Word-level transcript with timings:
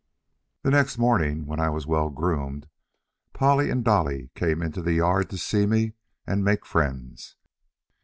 The 0.63 0.71
next 0.71 0.97
morning, 0.97 1.45
when 1.45 1.59
I 1.59 1.69
was 1.69 1.85
well 1.85 2.09
groomed, 2.09 2.67
Polly 3.33 3.69
and 3.69 3.85
Dolly 3.85 4.31
came 4.33 4.63
into 4.63 4.81
the 4.81 4.93
yard 4.93 5.29
to 5.29 5.37
see 5.37 5.67
me 5.67 5.93
and 6.25 6.43
make 6.43 6.65
friends. 6.65 7.35